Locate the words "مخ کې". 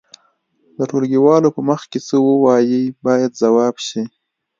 1.69-1.99